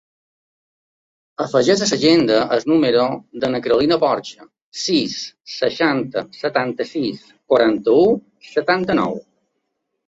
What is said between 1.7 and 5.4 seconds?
a l'agenda el número de la Carolina Borja: sis,